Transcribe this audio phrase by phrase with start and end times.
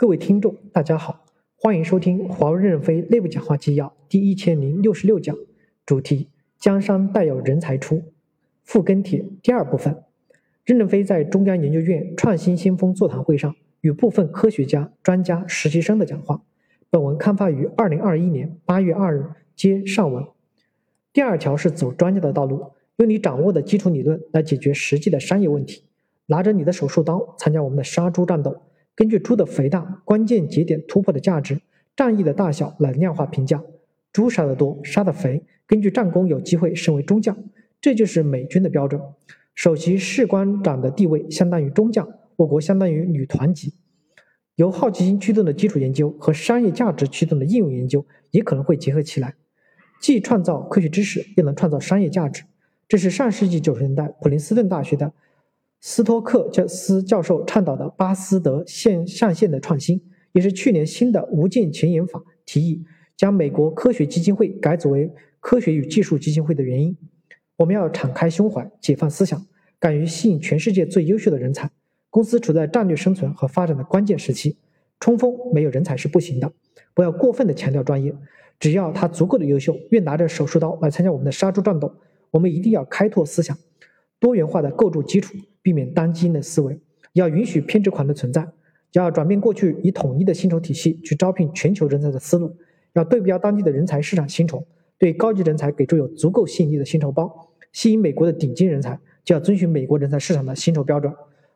[0.00, 1.26] 各位听众，大家好，
[1.56, 5.36] 欢迎收听华为任正非内部讲话纪要第一千零六十六讲，
[5.84, 8.02] 主题：江山代有人才出。
[8.64, 10.02] 复跟帖第二部分，
[10.64, 16.40] 任正非在中央研究院创新先锋座谈会上与部分科学家、专家、实习生的讲话。
[16.88, 20.24] 本文刊发于二零二一年八月二日，接上文。
[21.12, 25.84] 第二条是走专家的道路，用你掌握的基础理论来解决实际的商业问题，
[26.24, 28.62] 拿着你的手术刀参加我们的杀猪战斗。
[29.00, 31.58] 根据猪的肥大、关键节点突破的价值、
[31.96, 33.64] 战役的大小来量化评价。
[34.12, 37.34] 猪杀得多，杀得肥，根据战功有机会升为中将，
[37.80, 39.00] 这就是美军的标准。
[39.54, 43.72] 首席士官长的地位相当于中将，我国相当于旅团级。
[44.56, 49.34] 由好奇心驱动的基础研究和商业价值驱动的应用研究也可能会结合起来，
[50.02, 52.42] 既创造科学知识，又能创造商业价值。
[52.86, 55.14] 这是上世纪九十年代普林斯顿大学的。
[55.80, 62.84] 斯托克教斯教授倡导的巴斯德线上线的创新，也是去年新的无尽前沿法提议
[63.16, 66.96] 将美国科学基金会改组为科学与技术基金会的原因。
[67.56, 69.46] 我们要敞开胸怀，解放思想，
[69.78, 71.70] 敢于吸引全世界最优秀的人才。
[72.10, 74.58] 公司处在战略生存和发展的关键时期，
[74.98, 76.52] 冲锋没有人才是不行的。
[76.92, 78.14] 不要过分的强调专业，
[78.58, 81.94] 只要他足够的优秀，愿拿着手术刀来参加我们的杀猪战斗。
[82.30, 83.56] 我们一定要开拓思想，
[84.18, 85.36] 多元化的构筑基础。
[85.62, 86.80] 避免单基因的思维，
[87.12, 88.46] 要允许偏执狂的存在，
[88.92, 92.56] 要转变过去以统一的薪酬体系去招聘全球人才的思路，
[92.94, 94.64] 要对标当地的人才市场薪酬，
[94.98, 97.48] 对高级人才给出有足够吸引力的薪酬包。
[97.72, 101.12] 吸引美国的顶尖人才，就要遵循美国人才市场的薪酬标准。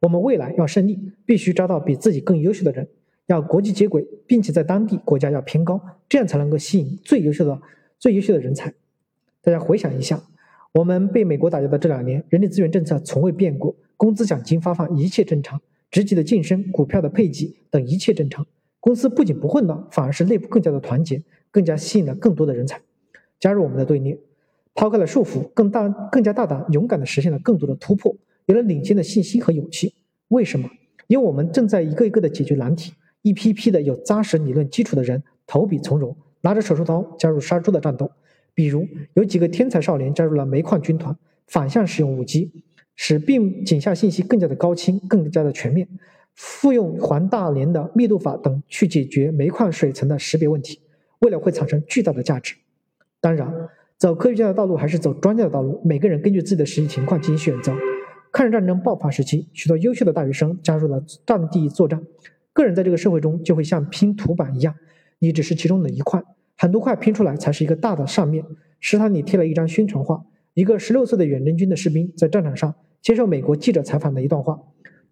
[0.00, 2.86] 我们未来要胜利，必须招到比自己更优秀的人，
[3.26, 7.60] 要国际接轨，并且在当地国家要偏高，这样才能够吸引最优秀的、
[7.98, 8.72] 最优秀的人才。
[9.42, 10.22] 大家回想一下，
[10.72, 13.74] 我们被美国打压的这两年，人力资源政策从未变过。
[13.96, 15.58] 工资奖金发放一切正常，
[15.90, 18.46] 职级的晋升、股票的配给等一切正常。
[18.78, 22.78] 公司不仅不混乱，反而是内部更加的团结，更加吸引了更多的人才
[23.40, 24.18] 加入我们的队列，
[24.74, 28.14] 抛开了束缚，更大、更加大胆、勇敢地实现了更多的突破，
[28.44, 29.94] 有了领先的信心和勇气。
[30.28, 30.68] 为什么？
[31.06, 32.92] 因为我们正在一个一个的解决难题，
[33.22, 38.10] 一批批的有扎实理论基础的人投笔从戎，拿着手术刀加入杀猪的战斗。
[38.56, 38.84] 比如，
[39.14, 42.50] 有几个天才少年加入了煤矿军团，反向使用五 G。
[42.98, 45.86] 使并井下信息更加的高清、更加的全面，
[46.34, 50.80] 复用环大连的密度法等去解决煤矿水层的识别问题，
[51.18, 52.54] 未来会产生巨大的价值。
[53.20, 53.52] 当然，
[53.98, 57.76] 走科学家的道路还是走专家的道路，每个人根据自己的实际情况进行选择。
[58.32, 62.02] 抗日战争爆发时期，许多优秀的大学生加入了战地作战，
[62.54, 64.74] 个人在这个社会中就会像拼图板一样，
[65.18, 66.22] 你只是其中的一块，
[66.56, 68.44] 很多块拼出来才是一个大的扇面。
[68.80, 70.24] 食堂里贴了一张宣传画，
[70.54, 72.74] 一个十六岁的远征军的士兵在战场上。
[73.02, 74.58] 接受美国记者采访的一段话：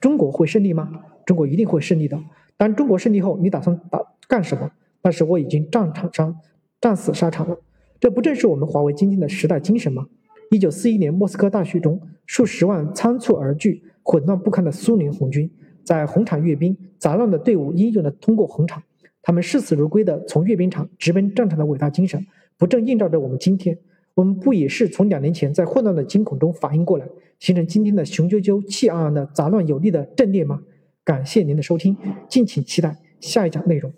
[0.00, 0.90] 中国会胜利吗？
[1.26, 2.18] 中国一定会胜利的。
[2.56, 4.70] 当中国胜利后，你打算打干什么？
[5.02, 6.36] 那是我已经战场上
[6.80, 7.58] 战死沙场了。
[8.00, 10.06] 这不正是我们华为今天的时代精神吗？
[10.50, 15.50] 一九四一年莫斯科大雪中，数十万仓促而聚、混乱不堪的苏联红军，
[15.84, 18.82] 在红场阅兵，杂乱的队伍英勇地通过红场，
[19.22, 22.26] 他们视死如归的从阅兵场直奔战场的伟大精神，
[22.58, 23.78] 不正映照着我们今天？
[24.14, 30.60] 我们不也是从两年前在混乱的惊恐中反应过来，形成今天的雄赳赳、气昂昂的杂乱有力的阵列吗？
[31.04, 31.96] 感谢您的收听，
[32.28, 33.92] 敬请期待下一讲内容。